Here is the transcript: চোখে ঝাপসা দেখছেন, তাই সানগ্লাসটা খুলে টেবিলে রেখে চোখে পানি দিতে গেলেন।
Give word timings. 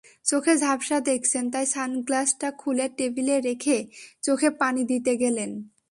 চোখে 0.25 0.53
ঝাপসা 0.57 0.97
দেখছেন, 0.99 1.43
তাই 1.51 1.65
সানগ্লাসটা 1.65 2.49
খুলে 2.51 2.85
টেবিলে 2.97 3.35
রেখে 3.41 3.77
চোখে 4.21 4.49
পানি 4.49 4.81
দিতে 4.83 5.13
গেলেন। 5.15 5.51